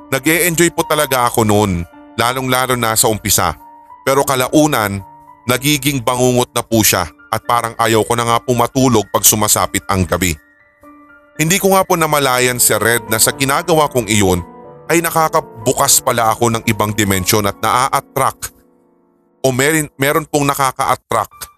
[0.06, 1.82] nag -e enjoy po talaga ako noon,
[2.14, 3.58] lalong-lalo na sa umpisa.
[4.06, 5.02] Pero kalaunan,
[5.50, 9.82] nagiging bangungot na po siya at parang ayaw ko na nga po matulog pag sumasapit
[9.90, 10.32] ang gabi.
[11.36, 14.40] Hindi ko nga po namalayan si Red na sa ginagawa kong iyon
[14.86, 18.54] ay nakakabukas pala ako ng ibang dimensyon at naa-attract
[19.42, 21.50] o meron, meron pong nakaka-attract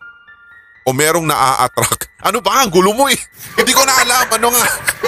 [0.89, 2.09] o merong naa-attract.
[2.19, 2.67] Ano ba?
[2.67, 3.15] Ang gulo mo eh.
[3.55, 4.27] Hindi ko na alam.
[4.27, 4.67] Ano nga?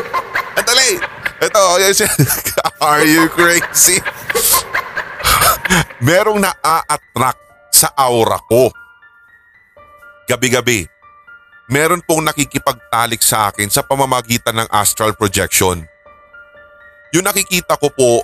[0.62, 0.94] Andali.
[1.42, 1.82] Ito.
[1.82, 2.06] Yes,
[2.86, 3.98] Are you crazy?
[5.98, 7.42] merong naa-attract
[7.74, 8.70] sa aura ko.
[10.30, 10.86] Gabi-gabi
[11.70, 15.86] meron pong nakikipagtalik sa akin sa pamamagitan ng astral projection.
[17.10, 18.22] Yung nakikita ko po,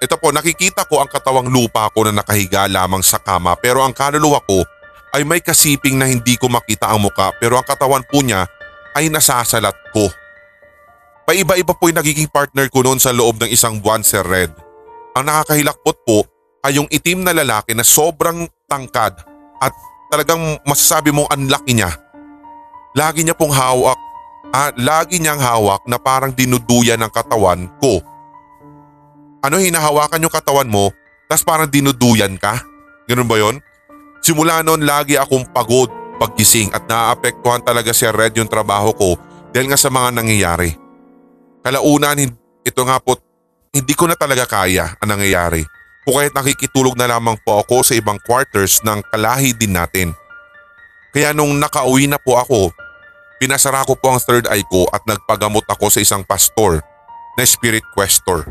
[0.00, 3.92] ito po nakikita ko ang katawang lupa ko na nakahiga lamang sa kama pero ang
[3.92, 4.64] kaluluwa ko
[5.12, 8.48] ay may kasiping na hindi ko makita ang muka pero ang katawan po niya
[8.96, 10.08] ay nasasalat ko.
[11.28, 14.50] Paiba-iba po yung nagiging partner ko noon sa loob ng isang buwan Sir Red.
[15.14, 16.24] Ang nakakahilakpot po
[16.64, 19.20] ay yung itim na lalaki na sobrang tangkad
[19.60, 19.72] at
[20.08, 21.92] talagang masasabi mong ang laki niya
[22.90, 23.94] Lagi niya pong hawak,
[24.54, 28.02] ah, lagi niyang hawak na parang dinuduyan ng katawan ko.
[29.40, 30.92] Ano hinahawakan yung katawan mo,
[31.30, 32.60] tas parang dinuduyan ka?
[33.08, 33.56] Ganun ba yon?
[34.20, 35.88] Simula noon lagi akong pagod
[36.20, 39.16] paggising at naaapektuhan talaga si Red yung trabaho ko
[39.56, 40.76] dahil nga sa mga nangyayari.
[41.64, 42.20] Kalaunan
[42.60, 43.16] ito nga po
[43.72, 45.64] hindi ko na talaga kaya ang nangyayari.
[46.04, 50.12] O kahit nakikitulog na lamang po ako sa ibang quarters ng kalahi din natin.
[51.14, 52.72] Kaya nung nakauwi na po ako,
[53.40, 56.84] pinasara ko po ang third eye ko at nagpagamot ako sa isang pastor
[57.40, 58.44] na spirit questor.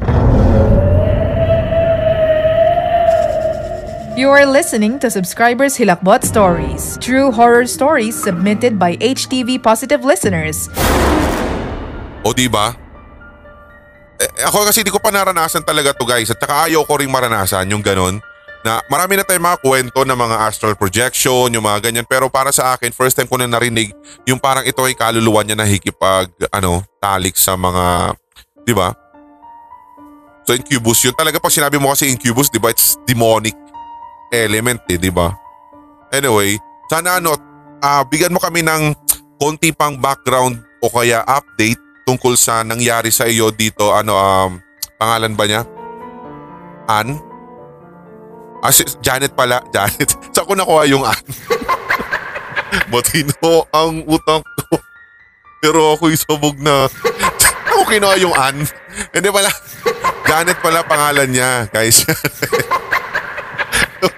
[4.18, 10.68] You are listening to Subscribers Hilakbot Stories, true horror stories submitted by HTV Positive listeners.
[12.26, 12.74] O di ba?
[14.20, 17.08] Eh, ako kasi di ko pa naranasan talaga to guys at saka ayaw ko ring
[17.08, 18.20] maranasan yung ganon
[18.60, 22.08] na marami na tayong mga kwento ng mga astral projection, yung mga ganyan.
[22.08, 23.96] Pero para sa akin, first time ko na narinig
[24.28, 28.16] yung parang ito ay kaluluwa niya na hikipag, ano, talik sa mga,
[28.68, 28.92] di ba?
[30.44, 31.16] So incubus yun.
[31.16, 33.56] Talaga pag sinabi mo kasi incubus, di ba, it's demonic
[34.34, 35.32] element eh, di ba?
[36.12, 36.58] Anyway,
[36.92, 37.38] sana ano,
[37.80, 38.92] uh, bigyan mo kami ng
[39.40, 44.52] konti pang background o kaya update tungkol sa nangyari sa iyo dito, ano, um,
[44.98, 45.62] pangalan ba niya?
[46.90, 47.29] Ann?
[48.60, 49.64] Ah, si Janet pala.
[49.76, 50.10] Janet.
[50.36, 51.20] Saan ko nakuha yung an?
[52.92, 54.78] Matino ang utang ko.
[55.60, 56.88] Pero ako'y sabog na.
[57.40, 58.56] Saan ko kinuha yung an?
[59.16, 59.52] Hindi pala.
[60.28, 62.06] Janet pala pangalan niya, guys.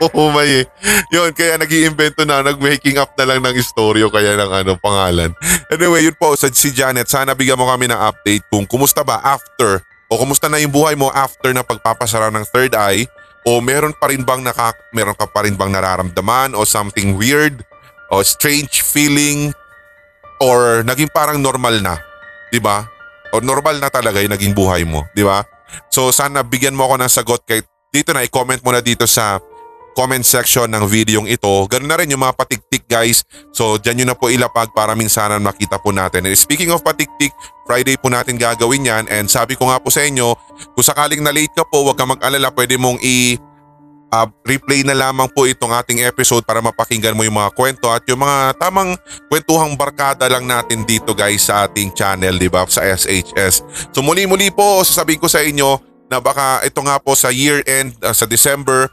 [0.01, 0.61] Oo, may.
[1.09, 5.33] Yun, kaya nag iimbento na, nag-making up na lang ng istoryo kaya ng ano, pangalan.
[5.73, 9.23] Anyway, yun po, sa si Janet, sana bigyan mo kami ng update kung kumusta ba
[9.25, 13.07] after o kumusta na yung buhay mo after na pagpapasara ng third eye
[13.47, 17.65] o meron pa rin bang nakak meron ka pa rin bang nararamdaman o something weird
[18.13, 19.49] o strange feeling
[20.41, 21.97] or naging parang normal na,
[22.49, 22.85] 'di ba?
[23.31, 25.45] O normal na talaga 'yung naging buhay mo, 'di ba?
[25.87, 29.39] So sana bigyan mo ako ng sagot kay dito na i-comment mo na dito sa
[29.93, 31.49] comment section ng videong ito.
[31.67, 33.23] Ganun na rin yung mga patiktik guys.
[33.51, 36.27] So dyan nyo na po ilapag para minsanan makita po natin.
[36.27, 37.31] And speaking of patiktik,
[37.67, 39.05] Friday po natin gagawin yan.
[39.07, 40.35] And sabi ko nga po sa inyo,
[40.75, 42.51] kung sakaling na late ka po, huwag kang mag-alala.
[42.51, 43.39] Pwede mong i-
[44.11, 48.03] uh, replay na lamang po itong ating episode para mapakinggan mo yung mga kwento at
[48.05, 48.93] yung mga tamang
[49.31, 52.67] kwentuhang barkada lang natin dito guys sa ating channel, di ba?
[52.67, 53.63] Sa SHS.
[53.95, 55.79] So muli-muli po, sasabihin ko sa inyo
[56.11, 58.91] na baka ito nga po sa year end, uh, sa December,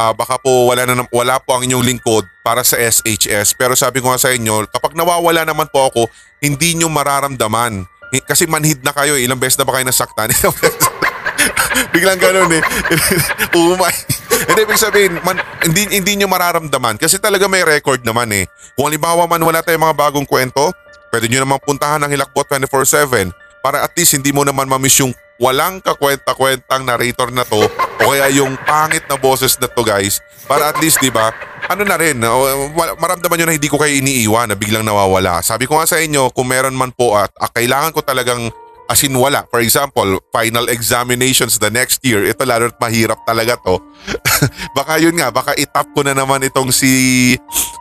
[0.00, 3.52] uh, baka po wala, na, wala po ang inyong lingkod para sa SHS.
[3.52, 6.08] Pero sabi ko nga sa inyo, kapag nawawala naman po ako,
[6.40, 7.84] hindi nyo mararamdaman.
[8.24, 10.32] Kasi manhid na kayo, ilang beses na ba kayo nasaktan?
[11.94, 12.62] Biglang ganun eh.
[13.56, 13.94] Umay.
[14.50, 16.96] Hindi, ibig sabihin, man, hindi, hindi nyo mararamdaman.
[16.96, 18.44] Kasi talaga may record naman eh.
[18.74, 20.72] Kung halimbawa man wala tayong mga bagong kwento,
[21.12, 23.30] pwede nyo naman puntahan ng Hilakbot 24-7.
[23.60, 27.64] Para at least hindi mo naman mamiss yung walang kakwenta-kwentang narrator na to
[28.04, 30.20] o kaya yung pangit na boses na to guys.
[30.44, 31.32] Para at least 'di ba
[31.64, 32.20] ano na rin
[33.00, 35.40] maramdaman nyo na hindi ko kayo iniiwan na biglang nawawala.
[35.40, 38.52] Sabi ko nga sa inyo kung meron man po at uh, kailangan ko talagang
[38.92, 39.48] asin wala.
[39.48, 43.80] For example final examinations the next year ito lalo mahirap talaga to.
[44.76, 46.92] Baka yun nga baka itap ko na naman itong si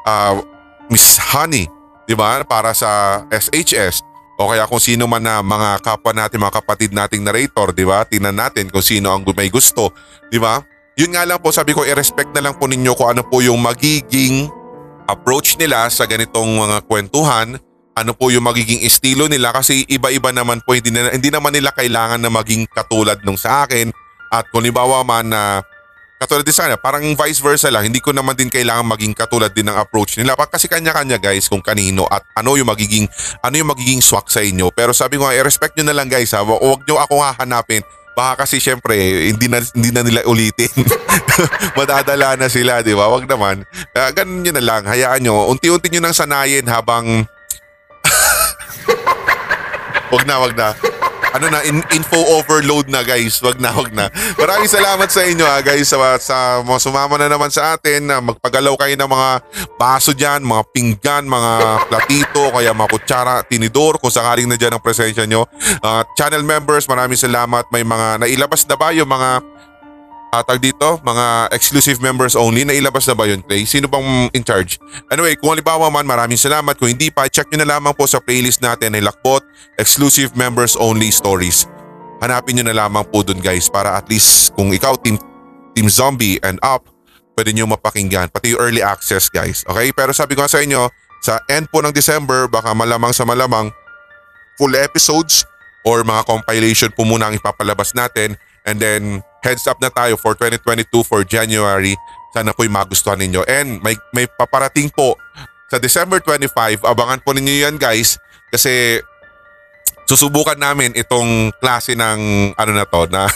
[0.08, 0.39] uh,
[0.88, 1.68] Miss Honey
[2.08, 4.09] 'di ba para sa SHS
[4.39, 8.08] o kaya kung sino man na mga kapwa natin, mga kapatid nating narrator, di ba?
[8.08, 9.91] Tingnan natin kung sino ang may gusto,
[10.32, 10.63] di ba?
[10.95, 13.60] Yun nga lang po, sabi ko, i-respect na lang po ninyo kung ano po yung
[13.60, 14.47] magiging
[15.12, 17.60] approach nila sa ganitong mga kwentuhan,
[17.99, 21.75] ano po yung magiging estilo nila kasi iba-iba naman po, hindi, na, hindi naman nila
[21.75, 23.91] kailangan na maging katulad nung sa akin.
[24.32, 25.60] At kung libawa man na
[26.19, 27.88] Katulad din sana, parang vice versa lang.
[27.88, 30.36] Hindi ko naman din kailangan maging katulad din ng approach nila.
[30.36, 33.08] Kasi kanya-kanya guys kung kanino at ano yung magiging
[33.39, 34.67] ano yung magiging swak sa inyo.
[34.75, 36.43] Pero sabi ko i-respect nyo na lang guys ha.
[36.43, 37.88] Huwag nyo ako hahanapin.
[38.19, 38.99] Baka kasi syempre
[39.32, 40.67] hindi na, hindi na nila ulitin.
[41.79, 43.08] Madadala na sila, di ba?
[43.08, 43.63] Wag naman.
[43.95, 44.84] Uh, ganun nyo na lang.
[44.91, 45.47] Hayaan nyo.
[45.47, 47.32] Unti-unti nyo nang sanayin habang...
[50.12, 50.98] wag na, wag na
[51.34, 53.42] ano na, in, info overload na guys.
[53.42, 54.10] Wag na, wag na.
[54.38, 58.22] Maraming salamat sa inyo ha guys sa, sa mga sumama na naman sa atin na
[58.22, 59.30] magpagalaw kayo ng mga
[59.78, 61.52] baso dyan, mga pinggan, mga
[61.88, 65.46] platito, kaya mga kutsara, tinidor kung sakaling na dyan ang presensya nyo.
[65.82, 67.65] Uh, channel members, maraming salamat.
[67.70, 69.42] May mga nailabas na ba yung mga
[70.34, 73.65] uh, tag dito, mga exclusive members only, nailabas na ba yun, Clay?
[73.65, 74.78] Sino bang in charge?
[75.10, 76.78] Anyway, kung halimbawa man, maraming salamat.
[76.78, 79.42] Kung hindi pa, check nyo na lamang po sa playlist natin ay Lakbot,
[79.82, 81.65] exclusive members only stories.
[82.20, 85.15] Hanapin nyo na lamang po dun guys para at least kung ikaw team,
[85.74, 86.86] team zombie and up,
[87.39, 88.28] pwede nyo mapakinggan.
[88.28, 89.63] Pati yung early access guys.
[89.65, 89.96] Okay?
[89.96, 90.92] Pero sabi ko sa inyo,
[91.24, 93.72] sa end po ng December, baka malamang sa malamang,
[94.60, 95.48] full episodes
[95.88, 98.36] or mga compilation po muna ang ipapalabas natin.
[98.68, 101.95] And then heads up na tayo for 2022 for January.
[102.36, 103.41] Sana po'y magustuhan ninyo.
[103.49, 105.17] And may, may paparating po
[105.69, 106.86] sa December 25.
[106.86, 108.21] Abangan po ninyo yan guys.
[108.49, 109.02] Kasi
[110.10, 113.30] susubukan namin itong klase ng ano na to na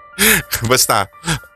[0.70, 1.08] basta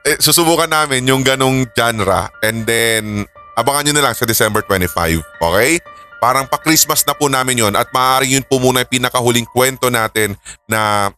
[0.09, 3.29] eh, susubukan namin yung ganong genre and then
[3.61, 5.77] abangan nyo na lang sa December 25 okay
[6.17, 9.93] parang pa Christmas na po namin yon at maaaring yun po muna yung pinakahuling kwento
[9.93, 10.33] natin
[10.65, 11.13] na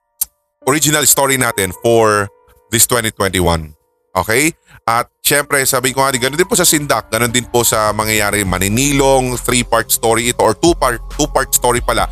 [0.66, 2.26] original story natin for
[2.70, 3.76] this 2021.
[4.16, 4.52] Okay?
[4.88, 7.92] At syempre, sabi ko nga din, ganun din po sa Sindak, ganun din po sa
[7.92, 12.08] mangyayari Maninilong, three-part story ito or two-part two-part story pala.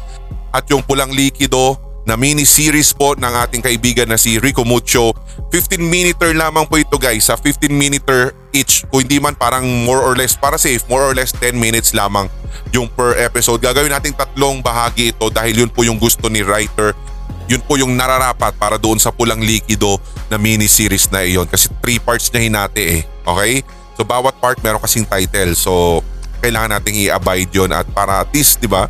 [0.52, 5.16] At yung Pulang Likido na mini-series po ng ating kaibigan na si Rico Mucho.
[5.48, 8.04] 15 minute lamang po ito guys, sa 15 minute
[8.52, 8.84] each.
[8.92, 12.28] Kung hindi man parang more or less, para safe, more or less 10 minutes lamang
[12.76, 13.64] yung per episode.
[13.64, 16.92] Gagawin natin tatlong bahagi ito dahil yun po yung gusto ni writer
[17.44, 20.00] yun po yung nararapat para doon sa pulang likido
[20.32, 23.02] na mini-series na iyon kasi three parts niya hinati eh.
[23.24, 23.60] Okay?
[23.94, 25.52] So bawat part meron kasing title.
[25.54, 26.00] So
[26.40, 28.88] kailangan nating i-abide yon at para at least, di ba,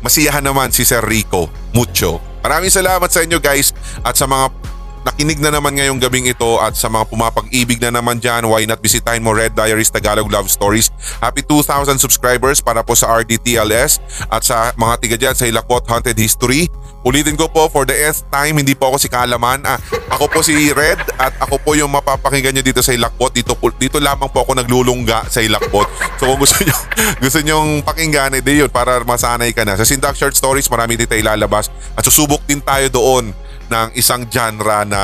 [0.00, 2.20] masiyahan naman si Sir Rico Mucho.
[2.40, 4.48] Maraming salamat sa inyo guys at sa mga
[5.00, 8.84] Nakinig na naman ngayong gabing ito at sa mga pumapag-ibig na naman dyan, why not
[8.84, 10.92] bisitahin mo Red Diaries Tagalog Love Stories.
[11.24, 13.96] Happy 2,000 subscribers para po sa RDTLS
[14.28, 16.68] at sa mga tiga dyan sa Hilakbot Haunted History.
[17.00, 19.64] Ulitin ko po for the nth time, hindi po ako si Kalaman.
[19.64, 19.80] Ah,
[20.12, 23.32] ako po si Red at ako po yung mapapakinggan nyo dito sa Hilakbot.
[23.32, 25.88] Dito, dito lamang po ako naglulungga sa Hilakbot.
[26.20, 26.76] So kung gusto nyo,
[27.24, 29.80] gusto nyo pakinggan, edi yun para masanay ka na.
[29.80, 33.32] Sa Sindak Short Stories, marami din tayo ilalabas at susubok din tayo doon
[33.70, 35.00] ng isang genre na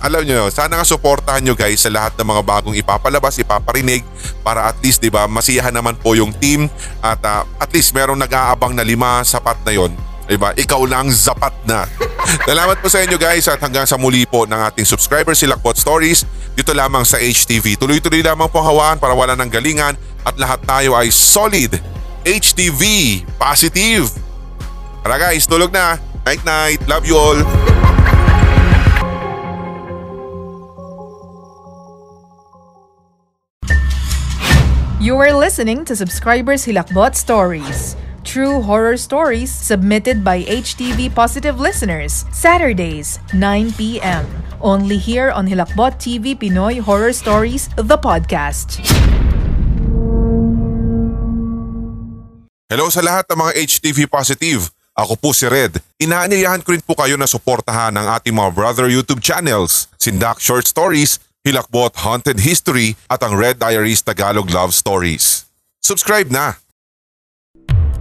[0.00, 4.00] alam nyo, sana nga suportahan nyo guys sa lahat ng mga bagong ipapalabas, ipaparinig
[4.40, 6.72] para at least 'di ba masiyahan naman po yung team
[7.04, 9.92] at uh, at least merong nag-aabang na lima sapat na yon.
[10.26, 10.50] Diba?
[10.58, 11.86] Ikaw lang zapat na.
[12.50, 15.78] Salamat po sa inyo guys at hanggang sa muli po ng ating subscribers si Lakbot
[15.78, 16.26] Stories
[16.58, 17.78] dito lamang sa HTV.
[17.78, 19.94] Tuloy-tuloy lamang po hawaan para wala ng galingan
[20.26, 21.78] at lahat tayo ay solid.
[22.26, 22.82] HTV
[23.38, 24.10] Positive.
[25.06, 25.94] Tara guys, tulog na.
[26.26, 26.82] Night night.
[26.90, 27.75] Love you all.
[35.06, 37.94] You are listening to Subscribers Hilakbot Stories.
[38.26, 42.26] True horror stories submitted by HTV Positive listeners.
[42.34, 44.26] Saturdays, 9 p.m.
[44.58, 48.82] Only here on Hilakbot TV Pinoy Horror Stories, the podcast.
[52.66, 54.74] Hello sa lahat ng mga HTV Positive.
[54.98, 55.78] Ako po si Red.
[56.02, 60.66] Inaanyayahan ko rin po kayo na suportahan ang ating mga brother YouTube channels, Sindak Short
[60.66, 65.46] Stories, Hilakbot Haunted History at ang Red Diaries Tagalog Love Stories.
[65.78, 66.58] Subscribe na!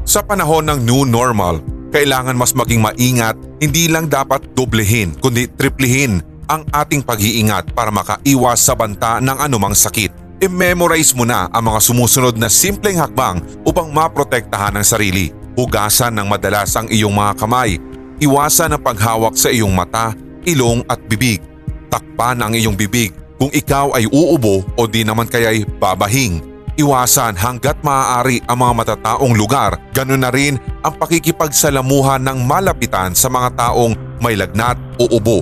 [0.02, 1.62] Sa panahon ng new normal,
[1.96, 8.68] Kailangan mas maging maingat, hindi lang dapat doblehin kundi triplihin ang ating pag-iingat para makaiwas
[8.68, 10.44] sa banta ng anumang sakit.
[10.44, 15.32] I-memorize mo na ang mga sumusunod na simpleng hakbang upang maprotektahan ang sarili.
[15.56, 17.80] Hugasan ng madalas ang iyong mga kamay.
[18.20, 20.12] Iwasan ang paghawak sa iyong mata,
[20.44, 21.40] ilong at bibig.
[21.88, 26.40] Takpan ang iyong bibig kung ikaw ay uubo o di naman kaya'y babahing.
[26.76, 33.32] Iwasan hanggat maaari ang mga matataong lugar, ganun na rin ang pakikipagsalamuhan ng malapitan sa
[33.32, 35.40] mga taong may lagnat o ubo.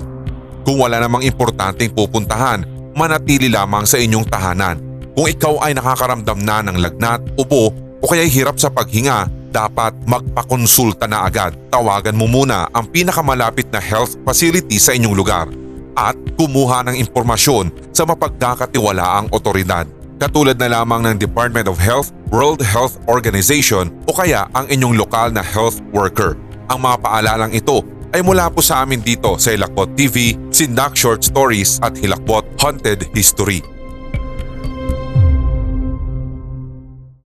[0.62, 2.62] Kung wala namang importanteng pupuntahan,
[2.94, 4.78] manatili lamang sa inyong tahanan.
[5.18, 11.10] Kung ikaw ay nakakaramdam na ng lagnat, ubo o kaya'y hirap sa paghinga, dapat magpakonsulta
[11.10, 11.54] na agad.
[11.70, 15.46] Tawagan mo muna ang pinakamalapit na health facility sa inyong lugar
[15.94, 19.86] at kumuha ng impormasyon sa mapagkakatiwalaang otoridad
[20.18, 25.34] katulad na lamang ng Department of Health, World Health Organization o kaya ang inyong lokal
[25.34, 26.38] na health worker.
[26.70, 27.84] Ang mga paalalang ito
[28.14, 33.10] ay mula po sa amin dito sa Hilakbot TV, Sindak Short Stories at Hilakbot Haunted
[33.10, 33.73] History.